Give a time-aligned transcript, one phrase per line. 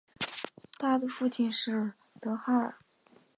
[0.79, 2.75] 她的父亲是德哈尔。